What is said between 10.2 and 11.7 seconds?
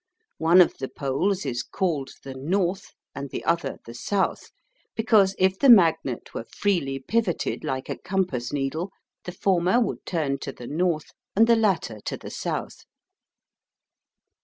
to the north and the